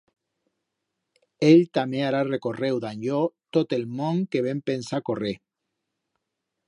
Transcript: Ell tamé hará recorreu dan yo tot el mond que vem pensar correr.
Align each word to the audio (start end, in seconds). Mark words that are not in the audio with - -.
Ell 1.49 1.61
tamé 1.77 2.01
hará 2.05 2.21
recorreu 2.29 2.81
dan 2.85 2.97
yo 3.07 3.21
tot 3.59 3.77
el 3.79 3.85
mond 4.01 4.29
que 4.33 4.43
vem 4.49 4.63
pensar 4.71 5.03
correr. 5.11 5.35